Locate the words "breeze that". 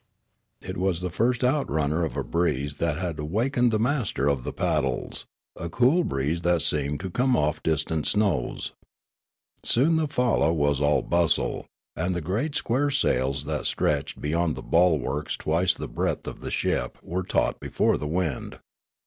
2.23-2.97, 6.03-6.63